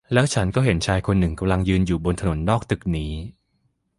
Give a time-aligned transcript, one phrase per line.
[0.13, 3.11] แล้วฉันก็เห็นชายคนหนึ่งกำลังยืนอยู่บนถนนนอกตึกนี้